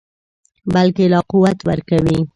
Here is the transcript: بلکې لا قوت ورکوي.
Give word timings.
بلکې 0.73 1.05
لا 1.13 1.19
قوت 1.31 1.59
ورکوي. 1.69 2.19